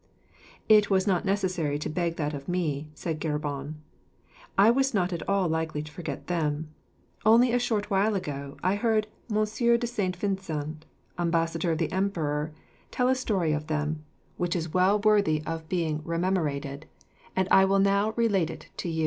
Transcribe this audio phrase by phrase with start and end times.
[0.67, 3.75] "It was not necessary to beg that of me," said Geburon;
[4.57, 6.69] "I was not at all likely to forget them.
[7.23, 10.87] Only a short while ago I heard Monsieur de Saint Vincent,
[11.19, 12.51] Ambassador of the Emperor,
[12.89, 14.03] tell a story of them
[14.37, 16.85] which is well worthy of being rememorated
[17.35, 18.99] and I will now relate it to you."